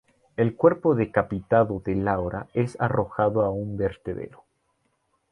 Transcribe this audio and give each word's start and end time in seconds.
El 0.35 0.55
cuerpo 0.55 0.95
decapitado 0.95 1.79
de 1.85 1.93
Laura 1.93 2.47
es 2.55 2.75
arrojado 2.81 3.43
a 3.43 3.51
un 3.51 3.77
vertedero. 3.77 4.45